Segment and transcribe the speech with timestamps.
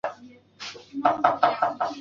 [0.03, 0.03] 因事
[1.03, 1.89] 遭弹劾去世。